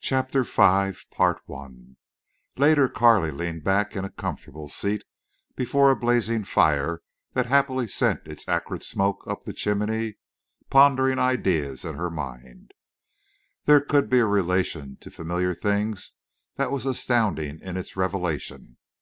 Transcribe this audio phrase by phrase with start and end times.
[0.00, 0.98] CHAPTER V
[2.56, 5.04] Later Carley leaned back in a comfortable seat,
[5.54, 7.02] before a blazing fire
[7.34, 10.16] that happily sent its acrid smoke up the chimney,
[10.70, 12.72] pondering ideas in her mind.
[13.66, 16.12] There could be a relation to familiar things
[16.56, 18.78] that was astounding in its revelation.